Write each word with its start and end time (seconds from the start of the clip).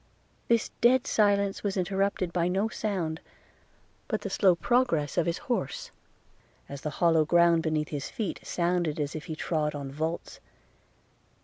This 0.47 0.71
dead 0.81 1.05
silence 1.05 1.61
was 1.61 1.77
interrupted 1.77 2.33
by 2.33 2.47
no 2.47 2.69
sound, 2.69 3.19
but 4.07 4.21
the 4.21 4.31
slow 4.31 4.55
progress 4.55 5.15
of 5.15 5.27
his 5.27 5.37
horse, 5.37 5.91
as 6.67 6.81
the 6.81 6.89
hollow 7.05 7.23
ground 7.23 7.61
beneath 7.61 7.89
his 7.89 8.09
feet 8.09 8.39
sounded 8.41 8.99
as 8.99 9.15
if 9.15 9.25
he 9.25 9.35
trod 9.35 9.75
on 9.75 9.91
vaults. 9.91 10.39